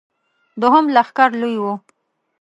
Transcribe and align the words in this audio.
دوهم 0.61 0.85
لښکر 0.95 1.29
لوی 1.41 1.57
و. 1.61 1.65